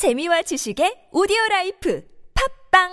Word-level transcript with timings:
재미와 0.00 0.40
지식의 0.48 1.12
오디오 1.12 1.36
라이프 1.50 2.00
팝빵 2.72 2.88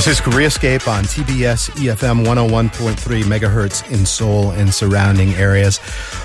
This 0.00 0.18
is 0.18 0.20
Koreascape 0.22 0.88
on 0.88 1.04
TBS 1.04 1.68
EFM 1.72 2.24
101.3 2.24 3.22
megahertz 3.24 3.86
in 3.92 4.06
Seoul 4.06 4.52
and 4.52 4.72
surrounding 4.72 5.34
areas. 5.34 5.78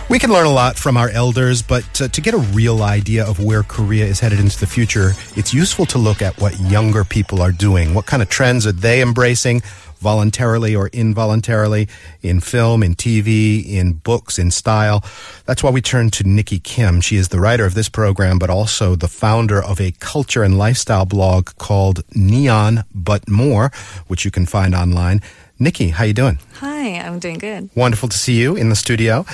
We 0.07 0.19
can 0.19 0.31
learn 0.31 0.45
a 0.45 0.51
lot 0.51 0.77
from 0.77 0.97
our 0.97 1.09
elders, 1.09 1.63
but 1.63 1.99
uh, 1.99 2.07
to 2.09 2.21
get 2.21 2.35
a 2.35 2.37
real 2.37 2.83
idea 2.83 3.25
of 3.25 3.43
where 3.43 3.63
Korea 3.63 4.05
is 4.05 4.19
headed 4.19 4.39
into 4.39 4.59
the 4.59 4.67
future, 4.67 5.13
it's 5.35 5.51
useful 5.51 5.87
to 5.87 5.97
look 5.97 6.21
at 6.21 6.39
what 6.39 6.59
younger 6.59 7.03
people 7.03 7.41
are 7.41 7.51
doing. 7.51 7.95
What 7.95 8.05
kind 8.05 8.21
of 8.21 8.29
trends 8.29 8.67
are 8.67 8.71
they 8.71 9.01
embracing? 9.01 9.63
voluntarily 9.99 10.75
or 10.75 10.89
involuntarily 10.89 11.87
in 12.21 12.39
film, 12.39 12.83
in 12.83 12.93
TV, 12.93 13.65
in 13.65 13.93
books, 13.93 14.37
in 14.37 14.51
style. 14.51 15.03
That's 15.45 15.63
why 15.63 15.71
we 15.71 15.81
turn 15.81 16.11
to 16.11 16.23
Nicky 16.23 16.59
Kim. 16.59 17.01
She 17.01 17.15
is 17.15 17.29
the 17.29 17.39
writer 17.39 17.65
of 17.65 17.73
this 17.73 17.89
program, 17.89 18.37
but 18.37 18.51
also 18.51 18.95
the 18.95 19.07
founder 19.07 19.63
of 19.63 19.81
a 19.81 19.93
culture 19.99 20.43
and 20.43 20.59
lifestyle 20.59 21.05
blog 21.05 21.49
called 21.57 22.03
Neon 22.13 22.83
But 22.93 23.27
More, 23.27 23.71
which 24.05 24.25
you 24.25 24.31
can 24.31 24.45
find 24.45 24.75
online. 24.75 25.21
Nicky, 25.57 25.89
how 25.89 26.03
you 26.03 26.13
doing? 26.13 26.37
Hi, 26.55 26.97
I'm 26.99 27.19
doing 27.19 27.37
good. 27.37 27.69
Wonderful 27.75 28.09
to 28.09 28.17
see 28.17 28.33
you 28.33 28.55
in 28.55 28.69
the 28.69 28.75
studio. 28.75 29.25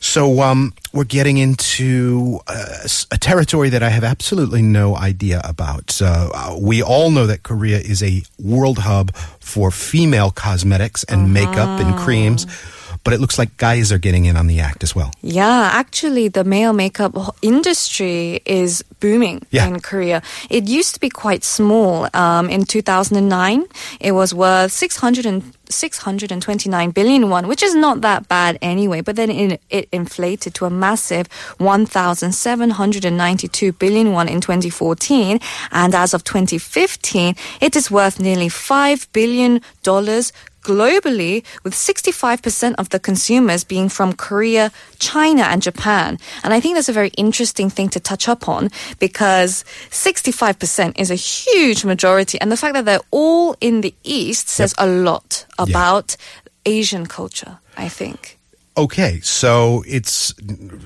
So, 0.00 0.42
um, 0.42 0.74
we're 0.92 1.04
getting 1.04 1.38
into 1.38 2.40
uh, 2.46 2.86
a 3.10 3.16
territory 3.16 3.70
that 3.70 3.82
I 3.82 3.88
have 3.88 4.04
absolutely 4.04 4.60
no 4.60 4.94
idea 4.94 5.40
about. 5.44 6.00
Uh, 6.02 6.56
we 6.60 6.82
all 6.82 7.10
know 7.10 7.26
that 7.26 7.42
Korea 7.42 7.78
is 7.78 8.02
a 8.02 8.22
world 8.38 8.80
hub 8.80 9.14
for 9.40 9.70
female 9.70 10.30
cosmetics 10.30 11.04
and 11.04 11.32
makeup 11.32 11.80
and 11.80 11.96
creams. 11.96 12.46
But 13.04 13.14
it 13.14 13.20
looks 13.20 13.36
like 13.38 13.56
guys 13.56 13.90
are 13.90 13.98
getting 13.98 14.26
in 14.26 14.36
on 14.36 14.46
the 14.46 14.60
act 14.60 14.82
as 14.84 14.94
well. 14.94 15.10
Yeah, 15.22 15.70
actually, 15.72 16.28
the 16.28 16.44
male 16.44 16.72
makeup 16.72 17.16
industry 17.42 18.40
is 18.46 18.82
booming 19.00 19.42
Yeah. 19.50 19.66
in 19.66 19.80
Korea. 19.80 20.22
It 20.48 20.68
used 20.68 20.94
to 20.94 21.00
be 21.00 21.08
quite 21.10 21.42
small. 21.44 22.06
Um, 22.14 22.48
in 22.48 22.64
2009, 22.64 23.64
it 24.00 24.12
was 24.12 24.32
worth 24.32 24.70
600 24.72 25.26
and 25.26 25.42
629 25.68 26.90
billion 26.92 27.28
won, 27.30 27.48
which 27.48 27.62
is 27.62 27.74
not 27.74 28.00
that 28.02 28.28
bad 28.28 28.56
anyway. 28.62 29.00
But 29.00 29.16
then 29.16 29.30
it, 29.30 29.60
it 29.70 29.88
inflated 29.90 30.54
to 30.54 30.66
a 30.66 30.70
massive 30.70 31.26
1,792 31.58 33.72
billion 33.72 34.12
won 34.12 34.28
in 34.28 34.40
2014. 34.40 35.40
And 35.70 35.94
as 35.94 36.14
of 36.14 36.24
2015, 36.24 37.34
it 37.60 37.76
is 37.76 37.90
worth 37.90 38.18
nearly 38.20 38.48
$5 38.48 39.06
billion 39.12 39.60
globally, 40.62 41.44
with 41.64 41.74
65% 41.74 42.74
of 42.78 42.88
the 42.88 42.98
consumers 42.98 43.64
being 43.64 43.88
from 43.88 44.12
Korea, 44.12 44.70
China, 44.98 45.42
and 45.42 45.62
Japan. 45.62 46.18
And 46.42 46.54
I 46.54 46.60
think 46.60 46.76
that's 46.76 46.88
a 46.88 46.92
very 46.92 47.10
interesting 47.18 47.70
thing 47.70 47.88
to 47.90 48.00
touch 48.00 48.28
up 48.28 48.48
on 48.48 48.70
because 48.98 49.64
65% 49.90 50.98
is 50.98 51.10
a 51.10 51.14
huge 51.14 51.84
majority. 51.84 52.40
And 52.40 52.50
the 52.50 52.56
fact 52.56 52.74
that 52.74 52.84
they're 52.84 53.00
all 53.10 53.56
in 53.60 53.80
the 53.80 53.94
East 54.04 54.48
says 54.48 54.74
a 54.78 54.86
lot 54.86 55.46
about 55.58 56.16
Asian 56.64 57.06
culture, 57.06 57.58
I 57.76 57.88
think. 57.88 58.38
Okay, 58.74 59.20
so 59.20 59.84
it's 59.86 60.32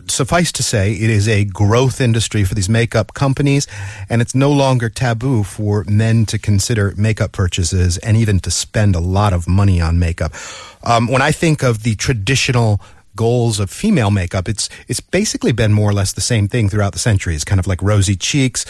suffice 0.08 0.50
to 0.50 0.62
say 0.64 0.92
it 0.92 1.08
is 1.08 1.28
a 1.28 1.44
growth 1.44 2.00
industry 2.00 2.42
for 2.42 2.56
these 2.56 2.68
makeup 2.68 3.14
companies, 3.14 3.68
and 4.10 4.20
it's 4.20 4.34
no 4.34 4.50
longer 4.50 4.88
taboo 4.88 5.44
for 5.44 5.84
men 5.84 6.26
to 6.26 6.38
consider 6.38 6.94
makeup 6.96 7.30
purchases 7.30 7.96
and 7.98 8.16
even 8.16 8.40
to 8.40 8.50
spend 8.50 8.96
a 8.96 9.00
lot 9.00 9.32
of 9.32 9.46
money 9.46 9.80
on 9.80 10.00
makeup. 10.00 10.32
Um, 10.82 11.06
when 11.06 11.22
I 11.22 11.30
think 11.30 11.62
of 11.62 11.84
the 11.84 11.94
traditional 11.94 12.80
goals 13.14 13.60
of 13.60 13.70
female 13.70 14.10
makeup, 14.10 14.48
it's 14.48 14.68
it's 14.88 15.00
basically 15.00 15.52
been 15.52 15.72
more 15.72 15.88
or 15.88 15.94
less 15.94 16.12
the 16.12 16.20
same 16.20 16.48
thing 16.48 16.68
throughout 16.68 16.92
the 16.92 16.98
centuries, 16.98 17.44
kind 17.44 17.60
of 17.60 17.68
like 17.68 17.80
rosy 17.82 18.16
cheeks, 18.16 18.66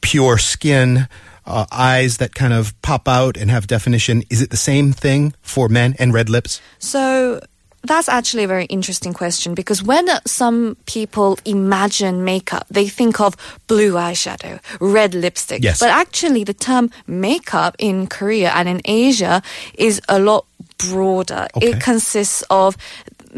pure 0.00 0.38
skin. 0.38 1.06
Uh, 1.44 1.64
eyes 1.72 2.18
that 2.18 2.34
kind 2.34 2.52
of 2.52 2.74
pop 2.82 3.08
out 3.08 3.38
and 3.38 3.50
have 3.50 3.66
definition. 3.66 4.22
Is 4.28 4.42
it 4.42 4.50
the 4.50 4.58
same 4.58 4.92
thing 4.92 5.32
for 5.40 5.70
men 5.70 5.96
and 5.98 6.12
red 6.12 6.28
lips? 6.28 6.60
So 6.78 7.40
that's 7.82 8.08
actually 8.08 8.44
a 8.44 8.48
very 8.48 8.64
interesting 8.66 9.12
question 9.12 9.54
because 9.54 9.82
when 9.82 10.08
some 10.26 10.76
people 10.86 11.38
imagine 11.44 12.24
makeup, 12.24 12.66
they 12.70 12.88
think 12.88 13.20
of 13.20 13.36
blue 13.66 13.92
eyeshadow, 13.92 14.60
red 14.80 15.14
lipstick. 15.14 15.62
Yes. 15.62 15.80
But 15.80 15.90
actually, 15.90 16.44
the 16.44 16.54
term 16.54 16.90
makeup 17.06 17.76
in 17.78 18.06
Korea 18.06 18.50
and 18.50 18.68
in 18.68 18.80
Asia 18.84 19.42
is 19.74 20.00
a 20.08 20.18
lot 20.18 20.46
broader. 20.78 21.48
Okay. 21.56 21.70
It 21.70 21.80
consists 21.80 22.42
of 22.50 22.76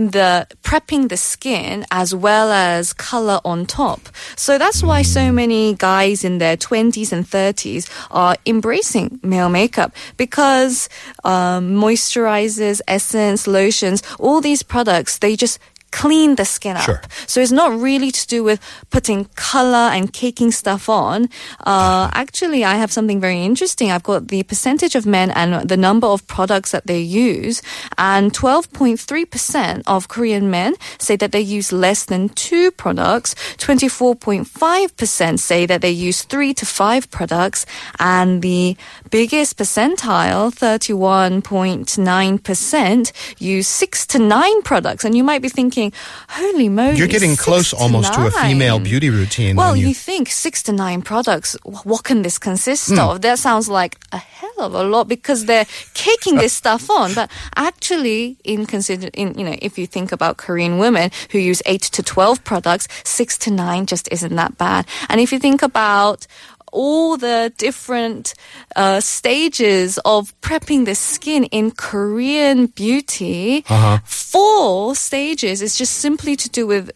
the 0.09 0.47
prepping 0.63 1.09
the 1.09 1.17
skin 1.17 1.85
as 1.91 2.15
well 2.15 2.51
as 2.51 2.93
color 2.93 3.41
on 3.45 3.67
top. 3.67 4.09
So 4.37 4.59
that's 4.59 4.83
why 4.83 5.03
so 5.03 5.33
many 5.33 5.75
guys 5.75 6.25
in 6.25 6.39
their 6.39 6.57
20s 6.57 7.13
and 7.13 7.25
30s 7.27 7.91
are 8.11 8.37
embracing 8.47 9.21
male 9.23 9.49
makeup 9.49 9.95
because 10.17 10.89
um, 11.25 11.75
moisturizers, 11.75 12.81
essence, 12.89 13.47
lotions, 13.47 14.03
all 14.19 14.41
these 14.41 14.63
products, 14.63 15.19
they 15.19 15.37
just 15.37 15.59
clean 15.91 16.37
the 16.37 16.45
skin 16.45 16.77
up. 16.77 16.85
Sure. 16.85 17.01
So 17.27 17.41
it's 17.41 17.53
not 17.53 17.79
really 17.79 18.11
to 18.11 18.27
do 18.27 18.43
with 18.45 18.61
putting 18.91 19.27
color 19.37 19.91
and 19.93 20.13
caking 20.13 20.51
stuff 20.53 20.89
on. 20.89 21.29
Uh, 21.61 22.11
actually, 22.13 22.65
I 22.65 22.77
have 22.77 22.91
something 22.93 23.21
very 23.21 23.43
interesting. 23.43 23.91
I've 23.91 24.03
got 24.03 24.29
the 24.29 24.43
percentage 24.45 24.95
of 24.95 25.05
men 25.07 25.31
and 25.31 25.69
the 25.69 25.77
number 25.77 26.07
of 26.07 26.27
products 26.27 26.73
that 26.73 26.87
they 26.87 27.01
use. 27.01 27.61
And 27.99 28.33
12.3% 28.33 29.83
of 29.87 30.09
Korean 30.09 30.51
men 30.51 30.75
say 30.99 31.17
that 31.17 31.33
they 31.33 31.41
use 31.41 31.73
less 31.73 32.05
than 32.05 32.29
two 32.31 32.71
products. 32.71 33.35
24.5% 33.59 35.39
say 35.39 35.67
that 35.67 35.83
they 35.83 35.91
use 35.91 36.23
three 36.23 36.55
to 36.55 36.65
five 36.67 37.11
products. 37.11 37.67
And 37.99 38.43
the 38.43 38.77
biggest 39.11 39.59
percentile, 39.59 40.53
31.9%, 40.53 43.13
use 43.39 43.69
six 43.69 44.07
to 44.07 44.19
nine 44.19 44.63
products. 44.63 45.05
And 45.05 45.15
you 45.17 45.25
might 45.25 45.43
be 45.43 45.49
thinking, 45.49 45.80
holy 46.29 46.69
moly. 46.69 46.97
You're 46.99 47.15
getting 47.17 47.37
close 47.37 47.73
almost 47.83 48.13
to 48.15 48.27
a 48.27 48.31
female 48.31 48.79
beauty 48.79 49.11
routine. 49.11 49.57
Well, 49.57 49.75
you... 49.77 49.89
you, 49.89 49.95
think 49.95 50.29
six 50.29 50.63
to 50.65 50.73
nine 50.73 51.01
products. 51.03 51.57
What 51.65 52.03
can 52.05 52.23
this 52.23 52.39
consist 52.39 52.89
Hmm. 52.91 52.99
of? 52.99 53.21
That 53.23 53.39
sounds 53.39 53.69
like 53.69 53.97
a 54.13 54.19
hell 54.19 54.59
of 54.67 54.75
a 54.75 54.85
lot 54.85 55.07
because 55.09 55.41
they're 55.47 55.67
caking 55.95 56.37
this 56.37 56.53
stuff 56.63 56.91
on. 56.91 57.15
But 57.15 57.31
actually, 57.57 58.37
in 58.45 58.67
consider, 58.67 59.09
in 59.15 59.35
you 59.39 59.45
know, 59.49 59.57
if 59.69 59.79
you 59.79 59.87
think 59.87 60.13
about 60.13 60.37
Korean 60.37 60.79
women 60.79 61.11
who 61.33 61.39
use 61.39 61.63
eight 61.67 61.83
to 61.97 62.03
twelve 62.03 62.39
products, 62.45 62.87
six 63.05 63.39
to 63.39 63.51
nine 63.51 63.87
just 63.87 64.09
isn't 64.13 64.37
that 64.37 64.53
bad. 64.59 64.87
And 65.09 65.21
if 65.21 65.33
you 65.33 65.39
think 65.39 65.63
about 65.63 66.27
all 66.73 67.17
the 67.17 67.53
different 67.57 68.35
uh, 68.77 69.01
stages 69.01 69.99
of 70.05 70.33
prepping 70.41 70.85
the 70.85 70.95
skin 70.95 71.45
in 71.45 71.71
Korean 71.71 72.67
beauty, 72.67 73.65
Uh-huh. 73.69 73.99
four 74.05 74.95
stages 74.95 75.63
is 75.63 75.77
just 75.77 75.97
simply 75.97 76.37
to 76.37 76.49
do 76.49 76.67
with 76.67 76.91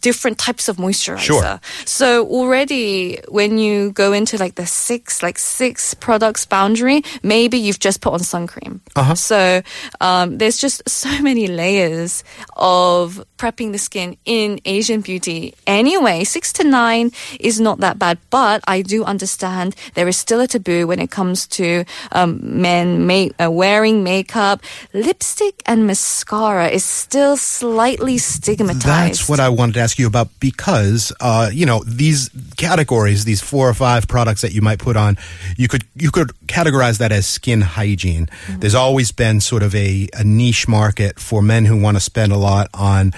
different 0.00 0.38
types 0.38 0.68
of 0.68 0.76
moisturizer. 0.76 1.18
Sure. 1.18 1.60
So 1.84 2.26
already 2.26 3.18
when 3.28 3.58
you 3.58 3.90
go 3.92 4.12
into 4.12 4.38
like 4.38 4.54
the 4.54 4.66
six, 4.66 5.22
like 5.22 5.38
six 5.38 5.94
products 5.94 6.46
boundary, 6.46 7.02
maybe 7.22 7.58
you've 7.58 7.80
just 7.80 8.00
put 8.00 8.12
on 8.12 8.20
sun 8.20 8.46
cream. 8.46 8.80
Uh-huh. 8.96 9.14
So 9.14 9.62
um, 10.00 10.38
there's 10.38 10.56
just 10.58 10.88
so 10.88 11.10
many 11.22 11.46
layers 11.46 12.24
of 12.56 13.22
prepping 13.36 13.72
the 13.72 13.78
skin 13.78 14.16
in 14.24 14.60
Asian 14.64 15.00
beauty. 15.00 15.54
Anyway, 15.66 16.24
six 16.24 16.52
to 16.54 16.64
nine 16.64 17.10
is 17.38 17.60
not 17.60 17.80
that 17.80 17.98
bad, 17.98 18.18
but 18.30 18.62
I 18.68 18.82
do 18.82 19.04
understand 19.10 19.74
there 19.94 20.08
is 20.08 20.16
still 20.16 20.40
a 20.40 20.46
taboo 20.46 20.86
when 20.86 21.00
it 21.00 21.10
comes 21.10 21.46
to 21.48 21.84
um, 22.12 22.40
men 22.42 23.10
uh, 23.38 23.50
wearing 23.50 24.02
makeup. 24.02 24.62
Lipstick 24.94 25.62
and 25.66 25.86
mascara 25.86 26.68
is 26.68 26.84
still 26.84 27.36
slightly 27.36 28.18
stigmatized. 28.18 28.84
That's 28.84 29.28
what 29.28 29.40
I 29.40 29.48
wanted 29.48 29.74
to 29.74 29.80
ask 29.80 29.98
you 29.98 30.06
about 30.06 30.28
because, 30.40 31.12
uh, 31.20 31.50
you 31.52 31.66
know, 31.66 31.82
these 31.86 32.30
categories, 32.56 33.24
these 33.24 33.42
four 33.42 33.68
or 33.68 33.74
five 33.74 34.08
products 34.08 34.40
that 34.42 34.52
you 34.52 34.62
might 34.62 34.78
put 34.78 34.96
on, 34.96 35.18
you 35.56 35.68
could 35.68 35.84
you 35.96 36.10
could 36.10 36.28
categorize 36.46 36.98
that 36.98 37.12
as 37.12 37.26
skin 37.26 37.60
hygiene. 37.60 38.26
Mm-hmm. 38.26 38.60
There's 38.60 38.74
always 38.74 39.12
been 39.12 39.40
sort 39.40 39.62
of 39.62 39.74
a, 39.74 40.08
a 40.14 40.24
niche 40.24 40.68
market 40.68 41.18
for 41.18 41.42
men 41.42 41.64
who 41.64 41.80
want 41.80 41.96
to 41.96 42.00
spend 42.00 42.32
a 42.32 42.36
lot 42.36 42.68
on 42.74 43.12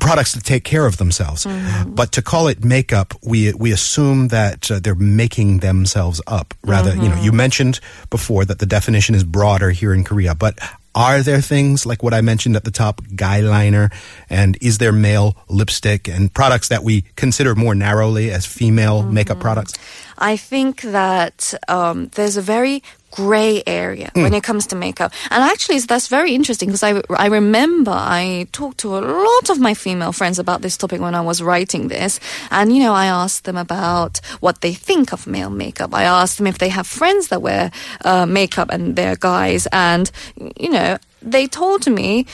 products 0.00 0.32
that 0.32 0.44
take 0.44 0.64
care 0.64 0.86
of 0.86 0.96
themselves. 0.96 1.44
Mm-hmm. 1.46 1.94
But 1.94 2.12
to 2.12 2.22
call 2.22 2.48
it 2.48 2.64
makeup, 2.64 3.14
we 3.22 3.52
we 3.52 3.72
assume 3.72 4.28
that 4.28 4.70
uh, 4.70 4.80
they're 4.80 4.94
making 4.94 5.60
themselves 5.60 6.20
up. 6.26 6.54
Rather, 6.64 6.90
you 6.94 7.02
know, 7.08 7.10
Mm-hmm. 7.10 7.24
you 7.24 7.32
mentioned 7.32 7.80
before 8.10 8.44
that 8.46 8.58
the 8.58 8.66
definition 8.66 9.14
is 9.14 9.24
broader 9.24 9.70
here 9.70 9.92
in 9.94 10.04
Korea, 10.04 10.34
but 10.34 10.58
are 10.94 11.22
there 11.22 11.40
things 11.40 11.86
like 11.86 12.02
what 12.02 12.12
I 12.14 12.20
mentioned 12.20 12.56
at 12.56 12.64
the 12.64 12.70
top, 12.72 13.00
guy 13.14 13.40
liner, 13.40 13.90
and 14.28 14.56
is 14.60 14.78
there 14.78 14.92
male 14.92 15.36
lipstick 15.48 16.08
and 16.08 16.32
products 16.34 16.68
that 16.68 16.82
we 16.82 17.02
consider 17.14 17.54
more 17.54 17.74
narrowly 17.76 18.30
as 18.32 18.44
female 18.46 19.02
makeup 19.02 19.36
Mm-hmm. 19.36 19.42
products? 19.42 19.72
I 20.20 20.36
think 20.36 20.82
that 20.82 21.54
um, 21.68 22.08
there's 22.14 22.36
a 22.36 22.42
very 22.42 22.82
gray 23.10 23.62
area 23.66 24.10
when 24.14 24.34
it 24.34 24.42
comes 24.42 24.66
to 24.68 24.76
makeup. 24.76 25.12
And 25.30 25.42
actually, 25.42 25.78
that's 25.80 26.08
very 26.08 26.34
interesting 26.34 26.68
because 26.68 26.82
I, 26.82 27.02
I 27.10 27.26
remember 27.26 27.90
I 27.90 28.46
talked 28.52 28.78
to 28.78 28.96
a 28.96 29.00
lot 29.00 29.50
of 29.50 29.58
my 29.58 29.74
female 29.74 30.12
friends 30.12 30.38
about 30.38 30.62
this 30.62 30.76
topic 30.76 31.00
when 31.00 31.14
I 31.14 31.20
was 31.20 31.42
writing 31.42 31.88
this. 31.88 32.20
And, 32.50 32.72
you 32.74 32.82
know, 32.82 32.92
I 32.94 33.06
asked 33.06 33.44
them 33.44 33.56
about 33.56 34.20
what 34.40 34.60
they 34.60 34.72
think 34.72 35.12
of 35.12 35.26
male 35.26 35.50
makeup. 35.50 35.94
I 35.94 36.04
asked 36.04 36.38
them 36.38 36.46
if 36.46 36.58
they 36.58 36.68
have 36.68 36.86
friends 36.86 37.28
that 37.28 37.42
wear 37.42 37.70
uh, 38.04 38.26
makeup 38.26 38.70
and 38.70 38.96
they're 38.96 39.16
guys. 39.16 39.66
And, 39.72 40.10
you 40.56 40.70
know, 40.70 40.98
they 41.22 41.46
told 41.46 41.86
me 41.86 42.26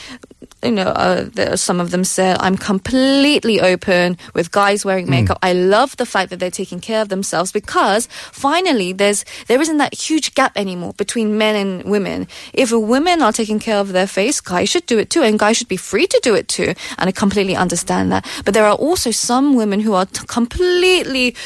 you 0.63 0.73
know, 0.73 0.89
uh, 0.89 1.57
some 1.57 1.81
of 1.81 1.91
them 1.91 2.03
said, 2.03 2.39
I'm 2.41 2.57
completely 2.57 3.61
open 3.61 4.17
with 4.35 4.51
guys 4.51 4.85
wearing 4.85 5.09
makeup. 5.09 5.39
I 5.43 5.53
love 5.53 5.97
the 5.97 6.07
fact 6.07 6.31
that 6.31 6.39
they're 6.41 6.51
taking 6.51 6.81
care 6.81 7.03
of 7.03 7.09
themselves 7.09 7.53
because 7.53 8.07
finally 8.33 8.93
there's, 8.93 9.25
there 9.47 9.61
isn't 9.61 9.77
that 9.77 9.95
huge 9.95 10.35
gap 10.35 10.57
anymore 10.57 10.95
between 10.95 11.39
men 11.39 11.55
and 11.57 11.85
women. 11.85 12.27
If 12.53 12.73
women 12.73 13.23
are 13.23 13.33
taking 13.33 13.59
care 13.59 13.79
of 13.79 13.93
their 13.93 14.07
face, 14.07 14.41
guys 14.41 14.69
should 14.69 14.87
do 14.87 14.99
it 14.99 15.11
too, 15.11 15.23
and 15.23 15.39
guys 15.39 15.57
should 15.57 15.69
be 15.69 15.77
free 15.77 16.07
to 16.07 16.21
do 16.23 16.35
it 16.35 16.49
too. 16.49 16.75
And 16.99 17.09
I 17.09 17.13
completely 17.13 17.55
understand 17.55 18.11
that. 18.13 18.27
But 18.45 18.55
there 18.55 18.67
are 18.67 18.75
also 18.75 19.11
some 19.11 19.55
women 19.55 19.81
who 19.81 19.95
are 19.95 20.07
t- 20.07 20.27
completely 20.27 21.37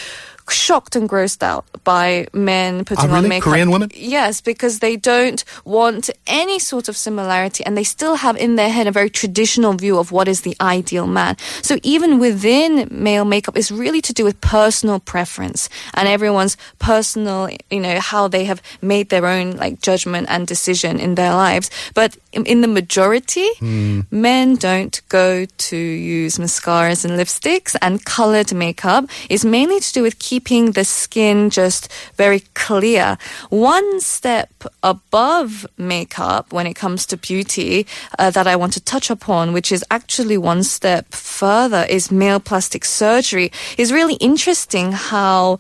shocked 0.53 0.97
and 0.97 1.09
grossed 1.09 1.43
out 1.43 1.65
by 1.85 2.27
men 2.33 2.85
putting 2.85 3.05
Oh, 3.05 3.09
really? 3.15 3.25
on 3.25 3.29
makeup. 3.29 3.45
Korean 3.45 3.71
women? 3.71 3.91
Yes, 3.95 4.41
because 4.41 4.81
they 4.81 4.97
don't 4.97 5.45
want 5.65 6.11
any 6.27 6.59
sort 6.59 6.89
of 6.89 6.97
similarity 6.97 7.65
and 7.65 7.77
they 7.77 7.85
still 7.85 8.17
have 8.17 8.37
in 8.37 8.57
their 8.57 8.69
head 8.71 8.87
a 8.87 8.93
very 8.93 9.11
traditional 9.11 9.73
view 9.75 9.99
of 9.99 10.13
what 10.13 10.29
is 10.29 10.41
the 10.43 10.57
ideal 10.61 11.07
man. 11.07 11.37
So 11.63 11.79
even 11.83 12.19
within 12.19 12.89
male 12.91 13.25
makeup 13.25 13.57
is 13.57 13.71
really 13.71 14.01
to 14.03 14.13
do 14.13 14.25
with 14.25 14.41
personal 14.41 15.01
preference 15.01 15.69
and 15.95 16.09
everyone's 16.09 16.57
personal, 16.79 17.49
you 17.71 17.81
know, 17.81 18.01
how 18.01 18.29
they 18.29 18.45
have 18.45 18.61
made 18.83 19.09
their 19.11 19.27
own 19.27 19.53
like 19.53 19.81
judgment 19.81 20.27
and 20.31 20.47
decision 20.47 20.99
in 20.99 21.15
their 21.15 21.33
lives. 21.33 21.71
But 21.95 22.17
in, 22.33 22.45
in 22.47 22.61
the 22.61 22.69
majority, 22.69 23.49
hmm. 23.59 24.01
men 24.11 24.57
don't 24.57 25.01
go 25.09 25.45
to 25.47 25.77
use 25.77 26.39
mascaras 26.39 27.05
and 27.05 27.15
lipsticks 27.19 27.77
and 27.81 28.05
colored 28.05 28.53
makeup 28.53 29.05
is 29.29 29.45
mainly 29.45 29.79
to 29.81 29.93
do 29.93 30.03
with 30.03 30.19
keeping 30.19 30.40
the 30.45 30.85
skin 30.85 31.51
just 31.51 31.89
very 32.17 32.41
clear. 32.55 33.19
One 33.51 34.01
step 34.01 34.51
above 34.83 35.67
makeup 35.77 36.53
when 36.53 36.67
it 36.67 36.75
comes 36.75 37.07
to 37.07 37.17
beauty 37.17 37.87
uh, 38.19 38.31
that 38.31 38.47
I 38.47 38.57
want 38.57 38.73
to 38.75 38.81
touch 38.81 39.11
upon, 39.11 39.53
which 39.53 39.71
is 39.73 39.85
actually 39.91 40.39
one 40.39 40.63
step 40.63 41.13
further, 41.13 41.87
is 41.89 42.11
male 42.11 42.41
plastic 42.41 42.85
surgery. 42.85 43.53
Is 43.79 43.93
really 43.93 44.15
interesting 44.15 44.93
how 44.93 45.59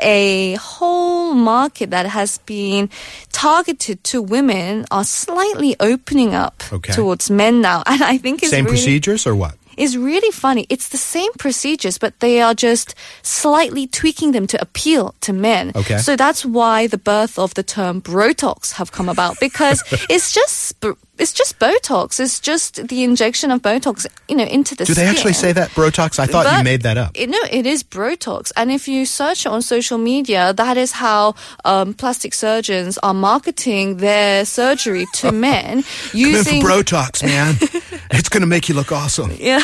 a 0.00 0.54
whole 0.54 1.34
market 1.34 1.90
that 1.90 2.06
has 2.06 2.38
been 2.38 2.88
targeted 3.30 4.02
to 4.04 4.20
women 4.20 4.84
are 4.90 5.04
slightly 5.04 5.76
opening 5.78 6.34
up 6.34 6.64
Okay. 6.72 6.92
towards 6.92 7.30
men 7.30 7.60
now. 7.60 7.82
And 7.86 8.02
I 8.02 8.18
think 8.18 8.42
it's 8.42 8.50
Same 8.50 8.64
really, 8.64 8.76
procedures 8.76 9.26
or 9.26 9.36
what? 9.36 9.54
Is 9.76 9.96
really 9.96 10.30
funny. 10.30 10.66
It's 10.68 10.88
the 10.88 10.98
same 10.98 11.32
procedures, 11.38 11.98
but 11.98 12.20
they 12.20 12.40
are 12.40 12.54
just 12.54 12.94
slightly 13.22 13.86
tweaking 13.86 14.32
them 14.32 14.46
to 14.48 14.60
appeal 14.60 15.14
to 15.20 15.32
men. 15.32 15.72
Okay. 15.74 15.98
So 15.98 16.16
that's 16.16 16.44
why 16.44 16.86
the 16.86 16.98
birth 16.98 17.38
of 17.38 17.54
the 17.54 17.62
term 17.62 18.00
Brotox 18.00 18.72
have 18.72 18.92
come 18.92 19.08
about 19.08 19.36
because 19.40 19.82
it's 20.10 20.32
just 20.32 20.74
sp- 20.74 20.98
it's 21.16 21.32
just 21.32 21.58
Botox. 21.58 22.18
It's 22.18 22.40
just 22.40 22.88
the 22.88 23.04
injection 23.04 23.50
of 23.50 23.62
Botox, 23.62 24.06
you 24.28 24.36
know, 24.36 24.44
into 24.44 24.74
the 24.74 24.84
Do 24.84 24.94
they 24.94 25.06
actually 25.06 25.32
say 25.32 25.52
that, 25.52 25.70
Brotox? 25.70 26.18
I 26.18 26.26
thought 26.26 26.58
you 26.58 26.64
made 26.64 26.82
that 26.82 26.96
up. 26.96 27.12
It, 27.14 27.28
no, 27.28 27.38
it 27.50 27.66
is 27.66 27.84
Botox. 27.84 28.50
And 28.56 28.70
if 28.70 28.88
you 28.88 29.06
search 29.06 29.46
on 29.46 29.62
social 29.62 29.98
media, 29.98 30.52
that 30.54 30.76
is 30.76 30.92
how 30.92 31.34
um, 31.64 31.94
plastic 31.94 32.34
surgeons 32.34 32.98
are 32.98 33.14
marketing 33.14 33.98
their 33.98 34.44
surgery 34.44 35.06
to 35.14 35.30
men 35.48 35.84
using. 36.12 36.60
for 36.60 36.68
Brotox, 36.68 37.22
man. 37.22 37.54
it's 38.10 38.28
going 38.28 38.40
to 38.40 38.46
make 38.46 38.68
you 38.68 38.74
look 38.74 38.90
awesome. 38.90 39.30
Yeah. 39.38 39.62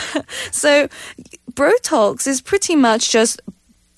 So 0.52 0.88
Brotox 1.52 2.26
is 2.26 2.40
pretty 2.40 2.76
much 2.76 3.10
just 3.10 3.40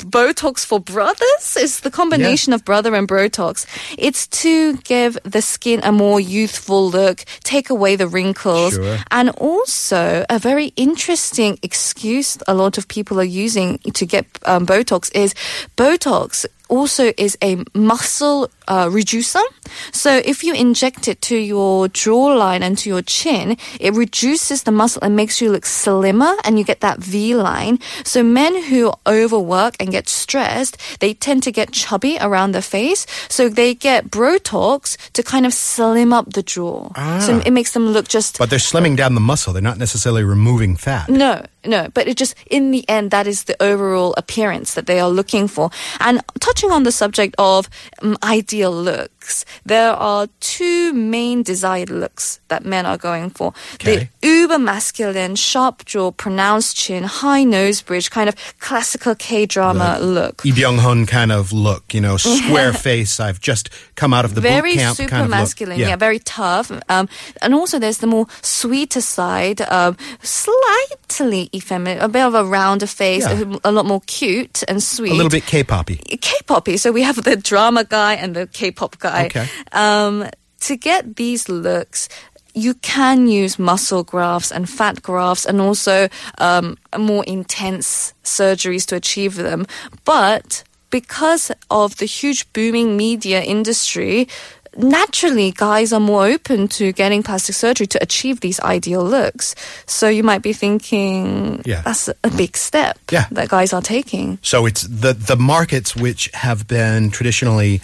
Botox 0.05 0.65
for 0.65 0.81
brothers. 0.81 1.57
It's 1.57 1.81
the 1.81 1.91
combination 1.91 2.53
of 2.53 2.65
brother 2.65 2.95
and 2.95 3.09
Botox. 3.09 3.67
It's 3.99 4.27
to 4.43 4.77
give 4.79 5.19
the 5.25 5.43
skin 5.43 5.81
a 5.83 5.93
more 5.93 6.21
youthful 6.21 6.89
look, 6.91 7.25
take 7.45 7.71
away 7.71 7.97
the 7.97 8.07
wrinkles, 8.09 8.75
Sure. 8.75 8.99
and 9.11 9.31
also 9.31 10.25
a 10.29 10.39
very 10.39 10.73
interesting 10.77 11.59
excuse 11.63 12.39
a 12.47 12.55
lot 12.55 12.79
of 12.79 12.89
people 12.89 13.21
are 13.21 13.25
using 13.25 13.79
to 13.95 14.07
get 14.07 14.27
um, 14.45 14.67
Botox 14.67 15.11
is 15.15 15.35
Botox 15.77 16.47
also 16.73 17.13
is 17.19 17.37
a 17.45 17.63
muscle 17.75 18.51
uh, 18.67 18.89
reducer. 18.91 19.45
So 19.93 20.11
if 20.25 20.43
you 20.43 20.55
inject 20.55 21.07
it 21.07 21.21
to 21.29 21.37
your 21.37 21.89
jawline 21.89 22.63
and 22.63 22.79
to 22.79 22.89
your 22.89 23.03
chin, 23.03 23.59
it 23.79 23.93
reduces 23.93 24.63
the 24.63 24.73
muscle 24.73 25.03
and 25.05 25.15
makes 25.15 25.41
you 25.43 25.53
look 25.53 25.67
slimmer 25.67 26.35
and 26.45 26.59
you 26.59 26.65
get 26.65 26.81
that 26.81 26.99
V 26.99 27.35
line. 27.37 27.79
So 28.05 28.23
men 28.23 28.55
who 28.65 28.93
overwork 29.07 29.77
and 29.81 29.91
get 29.91 30.09
stressed, 30.09 30.79
they 31.01 31.13
tend 31.13 31.43
to 31.43 31.53
get 31.53 31.73
chubby 31.73 32.17
around 32.21 32.53
the 32.53 32.63
face. 32.63 33.07
So 33.29 33.49
they 33.49 33.75
get 33.75 34.11
Botox 34.11 34.97
to 35.13 35.23
kind 35.23 35.45
of 35.45 35.53
slim 35.53 36.13
up 36.13 36.33
the 36.33 36.43
jaw. 36.43 36.89
So 37.21 37.39
it 37.45 37.51
makes 37.53 37.73
them 37.73 37.89
look 37.93 38.09
just 38.09 38.39
But 38.39 38.49
they're 38.51 38.59
slimming 38.59 38.97
down 38.97 39.15
the 39.15 39.21
muscle. 39.21 39.53
They're 39.53 39.63
not 39.63 39.79
necessarily 39.79 40.25
removing 40.25 40.77
fat. 40.77 41.09
no, 41.09 41.45
no, 41.64 41.88
but 41.94 42.09
it 42.09 42.17
just, 42.17 42.35
in 42.50 42.70
the 42.70 42.88
end, 42.88 43.11
that 43.11 43.26
is 43.26 43.44
the 43.44 43.61
overall 43.62 44.14
appearance 44.17 44.75
that 44.75 44.87
they 44.87 44.99
are 44.99 45.11
looking 45.11 45.49
for. 45.49 45.70
And 46.00 46.20
touching 46.41 46.70
on 46.70 46.82
the 46.82 46.93
subject 46.93 47.35
of 47.38 47.69
um, 48.03 48.17
ideal 48.23 48.73
looks, 48.73 49.44
there 49.64 49.93
are 49.93 50.26
two 50.41 50.93
main 50.93 51.43
desired 51.43 51.91
looks 51.91 52.41
that 52.49 52.64
men 52.64 52.87
are 52.87 52.99
going 52.99 53.31
for. 53.31 53.55
Okay. 53.75 54.09
The 54.23 54.29
uber 54.29 54.59
masculine, 54.59 55.37
sharp 55.37 55.85
jaw, 55.85 56.11
pronounced 56.11 56.76
chin, 56.76 57.05
high 57.05 57.44
nose 57.44 57.81
bridge, 57.81 58.11
kind 58.11 58.29
of 58.29 58.35
classical 58.58 59.15
K 59.15 59.47
drama 59.47 59.99
look. 60.00 60.44
Lee 60.44 60.53
Byung-hun 60.53 61.06
kind 61.06 61.31
of 61.31 61.53
look, 61.53 61.94
you 61.94 62.00
know, 62.00 62.17
square 62.17 62.73
face. 62.88 63.20
I've 63.20 63.41
just 63.41 63.70
come 63.94 64.12
out 64.12 64.25
of 64.25 64.35
the 64.35 64.41
very 64.41 64.73
boot 64.73 64.81
camp 64.81 64.97
super 64.97 65.11
kind 65.11 65.25
of 65.25 65.31
masculine, 65.31 65.79
look. 65.79 65.88
yeah. 65.88 65.97
very 65.97 66.19
tough. 66.19 66.73
Um, 66.88 67.08
and 67.41 67.55
also, 67.55 67.79
there's 67.79 67.98
the 67.98 68.06
more 68.06 68.27
sweeter 68.41 69.01
side, 69.01 69.60
um, 69.63 69.96
slightly 70.22 71.48
effeminate, 71.55 72.03
a 72.03 72.09
bit 72.09 72.23
of 72.23 72.35
a 72.35 72.44
rounder 72.44 72.87
face, 72.87 73.25
Yeah. 73.25 73.56
a, 73.65 73.71
a 73.71 73.73
lot 73.73 73.87
more 73.87 74.01
cute 74.06 74.63
and 74.69 74.82
sweet. 74.82 75.13
a 75.13 75.15
little 75.15 75.31
bit 75.31 75.44
K-poppy. 75.47 75.97
K-poppy. 75.97 76.77
So 76.77 76.93
we 76.93 77.03
have 77.03 77.23
the 77.23 77.37
drama 77.37 77.85
guy 77.85 78.15
and 78.15 78.35
the 78.35 78.47
K-pop 78.47 78.99
guy. 78.99 79.27
Okay. 79.27 79.47
Um, 79.73 80.29
to 80.61 80.77
get 80.77 81.17
these 81.17 81.49
looks, 81.49 82.09
you 82.55 82.75
can 82.75 83.29
use 83.29 83.59
muscle 83.59 84.05
grafts 84.05 84.53
and 84.53 84.69
fat 84.69 85.03
grafts 85.03 85.44
and 85.47 85.61
also 85.61 86.09
um, 86.39 86.77
more 86.99 87.25
intense 87.25 88.13
surgeries 88.25 88.87
to 88.87 88.97
achieve 88.97 89.37
them. 89.37 89.67
But 90.05 90.63
because 90.91 91.51
of 91.71 91.97
the 91.97 92.05
huge 92.06 92.53
booming 92.53 92.97
media 92.97 93.43
industry, 93.43 94.29
naturally 94.76 95.50
guys 95.52 95.93
are 95.93 96.00
more 96.00 96.24
open 96.26 96.69
to 96.69 96.93
getting 96.93 97.22
plastic 97.22 97.55
surgery 97.55 97.86
to 97.88 98.02
achieve 98.02 98.41
these 98.41 98.60
ideal 98.60 99.05
looks. 99.05 99.55
So 99.86 100.08
you 100.08 100.22
might 100.22 100.43
be 100.43 100.52
thinking 100.52 101.62
Yeah. 101.64 101.82
that's 101.82 102.08
a 102.08 102.31
big 102.36 102.56
step 102.56 102.98
Yeah. 103.10 103.26
that 103.32 103.48
guys 103.48 103.72
are 103.72 103.82
taking. 103.82 104.38
So 104.43 104.67
it's 104.67 104.82
the 104.82 105.12
the 105.14 105.36
markets 105.36 105.94
which 105.96 106.31
have 106.34 106.67
been 106.67 107.10
traditionally 107.10 107.81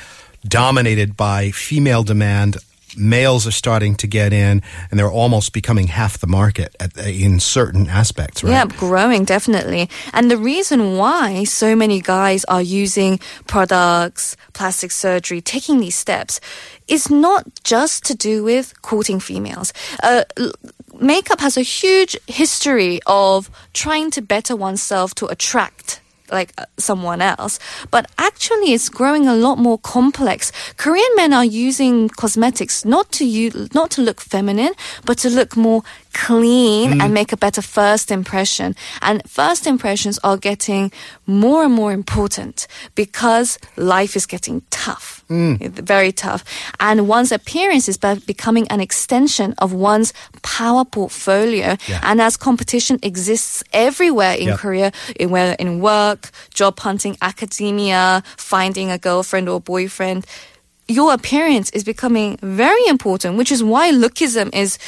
dominated 0.47 1.17
by 1.17 1.51
female 1.51 2.03
demand. 2.05 2.57
Males 2.99 3.47
are 3.47 3.53
starting 3.53 3.95
to 3.97 4.07
get 4.07 4.33
in, 4.33 4.63
and 4.91 4.99
they're 4.99 5.11
almost 5.11 5.53
becoming 5.53 5.87
half 5.87 6.19
the 6.19 6.27
market 6.27 6.75
at, 6.81 6.97
in 6.97 7.41
certain 7.41 7.89
aspects, 7.89 8.43
right? 8.43 8.51
Yeah, 8.51 8.67
growing 8.67 9.25
definitely. 9.25 9.89
And 10.13 10.31
the 10.31 10.37
reason 10.37 10.97
why 10.97 11.45
so 11.45 11.77
many 11.77 12.01
guys 12.01 12.45
are 12.47 12.63
using 12.63 13.19
products, 13.47 14.37
plastic 14.53 14.91
surgery, 14.91 15.41
taking 15.41 15.81
these 15.81 15.97
steps 15.97 16.41
is 16.87 17.11
not 17.11 17.47
just 17.65 18.05
to 18.07 18.15
do 18.15 18.43
with 18.43 18.81
courting 18.83 19.21
females. 19.21 19.73
Uh, 20.03 20.25
makeup 21.01 21.41
has 21.41 21.57
a 21.57 21.63
huge 21.63 22.17
history 22.27 23.01
of 23.07 23.51
trying 23.73 24.11
to 24.11 24.23
better 24.23 24.57
oneself 24.57 25.15
to 25.15 25.27
attract 25.27 26.01
like 26.31 26.53
uh, 26.59 26.65
someone 26.77 27.21
else. 27.21 27.59
But 27.91 28.11
actually, 28.19 28.73
it's 28.73 28.89
growing 28.89 29.27
a 29.27 29.35
lot 29.35 29.59
more 29.59 29.79
complex. 29.79 30.53
Korean 30.77 31.11
men 31.17 31.33
are 31.33 31.45
using 31.45 32.09
cosmetics 32.09 32.85
not 32.85 33.11
to 33.13 33.25
use, 33.25 33.75
not 33.75 33.91
to 33.93 34.03
look 34.03 34.21
feminine, 34.21 34.73
but 35.05 35.19
to 35.19 35.31
look 35.31 35.57
more 35.57 35.83
clean 36.13 36.93
and 36.93 37.01
mm-hmm. 37.01 37.13
make 37.13 37.33
a 37.33 37.37
better 37.37 37.63
first 37.63 38.11
impression. 38.11 38.75
And 39.01 39.23
first 39.27 39.67
impressions 39.67 40.19
are 40.23 40.37
getting 40.37 40.93
more 41.27 41.65
and 41.65 41.73
more 41.73 41.93
important 41.93 42.67
because 42.95 43.59
life 43.77 44.17
is 44.17 44.27
getting 44.27 44.63
tough, 44.71 45.25
mm. 45.31 45.59
very 45.71 46.13
tough. 46.13 46.45
And 46.79 47.09
one's 47.09 47.33
appearance 47.33 47.89
is 47.89 47.97
becoming 47.97 48.69
an 48.69 48.81
extension 48.81 49.55
of 49.59 49.73
one's 49.73 50.13
power 50.43 50.85
portfolio. 50.85 51.77
Yeah. 51.87 52.01
And 52.03 52.21
as 52.21 52.37
competition 52.37 52.99
exists 53.03 53.65
everywhere 53.73 54.35
in. 54.35 54.59
Korea, 54.59 54.93
in, 55.17 55.31
whether 55.31 55.55
in 55.59 55.81
work, 55.81 56.31
job 56.53 56.79
hunting, 56.81 57.17
academia, 57.23 58.23
finding 58.37 58.91
a 58.91 58.99
girlfriend 58.99 59.49
or 59.49 59.61
boyfriend, 59.61 60.27
your 60.89 61.13
appearance 61.13 61.71
is 61.71 61.85
becoming 61.85 62.39
very 62.43 62.87
important, 62.89 63.37
which 63.39 63.53
is 63.53 63.63
why 63.63 63.93
lookism 63.93 64.55
is 64.55 64.79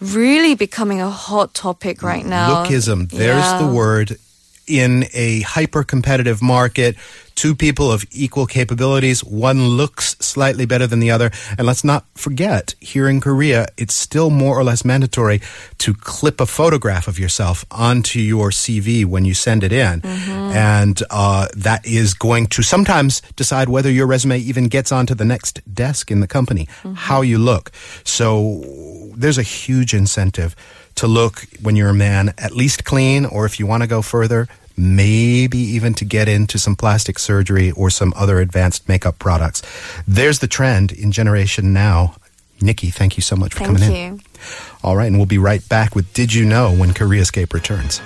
really 0.00 0.54
becoming 0.54 1.00
a 1.00 1.10
hot 1.10 1.54
topic 1.54 2.02
right 2.02 2.24
now. 2.24 2.64
Lookism. 2.64 3.08
There's 3.10 3.44
Yeah. 3.44 3.58
the 3.62 3.68
word. 3.68 4.18
In 4.66 5.04
a 5.12 5.42
hyper 5.42 5.84
competitive 5.84 6.40
market, 6.40 6.96
two 7.34 7.54
people 7.54 7.90
of 7.92 8.04
equal 8.10 8.46
capabilities, 8.46 9.22
one 9.22 9.68
looks 9.68 10.16
slightly 10.20 10.64
better 10.66 10.86
than 10.86 11.00
the 11.00 11.10
other. 11.10 11.30
And 11.58 11.66
let's 11.66 11.84
not 11.84 12.06
forget, 12.14 12.74
here 12.80 13.08
in 13.08 13.20
Korea, 13.20 13.66
it's 13.76 13.94
still 13.94 14.30
more 14.30 14.58
or 14.58 14.64
less 14.64 14.84
mandatory 14.84 15.40
to 15.78 15.94
clip 15.94 16.40
a 16.40 16.46
photograph 16.46 17.08
of 17.08 17.18
yourself 17.18 17.64
onto 17.70 18.18
your 18.18 18.50
CV 18.50 19.04
when 19.04 19.24
you 19.24 19.34
send 19.34 19.64
it 19.64 19.72
in. 19.72 20.00
And 20.04 21.02
uh, 21.10 21.48
that 21.56 21.84
is 21.84 22.14
going 22.14 22.46
to 22.48 22.62
sometimes 22.62 23.20
decide 23.36 23.68
whether 23.68 23.90
your 23.90 24.06
resume 24.06 24.38
even 24.38 24.68
gets 24.68 24.92
onto 24.92 25.14
the 25.14 25.24
next 25.24 25.60
desk 25.74 26.10
in 26.10 26.20
the 26.20 26.26
company, 26.28 26.68
how 26.94 27.20
you 27.22 27.38
look. 27.38 27.70
So 28.04 28.64
there's 29.16 29.38
a 29.38 29.42
huge 29.42 29.92
incentive 29.92 30.56
to 30.96 31.06
look 31.06 31.46
when 31.62 31.76
you're 31.76 31.90
a 31.90 31.94
man 31.94 32.34
at 32.38 32.52
least 32.52 32.84
clean, 32.84 33.24
or 33.24 33.46
if 33.46 33.58
you 33.58 33.66
want 33.66 33.82
to 33.82 33.86
go 33.86 34.02
further, 34.02 34.48
maybe 34.76 35.58
even 35.58 35.94
to 35.94 36.04
get 36.04 36.28
into 36.28 36.58
some 36.58 36.76
plastic 36.76 37.18
surgery 37.18 37.70
or 37.72 37.90
some 37.90 38.12
other 38.16 38.38
advanced 38.40 38.88
makeup 38.88 39.18
products. 39.18 39.62
There's 40.06 40.40
the 40.40 40.48
trend 40.48 40.92
in 40.92 41.12
Generation 41.12 41.72
Now. 41.72 42.16
Nicky, 42.60 42.90
thank 42.90 43.16
you 43.16 43.22
so 43.22 43.36
much 43.36 43.52
for 43.52 43.60
Thank 43.60 43.78
coming 43.78 43.90
you. 43.90 43.96
in. 43.96 44.20
All 44.82 44.96
right, 44.96 45.06
and 45.06 45.16
we'll 45.16 45.26
be 45.26 45.38
right 45.38 45.66
back 45.68 45.94
with 45.94 46.12
Did 46.12 46.32
You 46.32 46.44
Know 46.44 46.72
when 46.72 46.90
Koreascape 46.90 47.52
returns. 47.52 48.00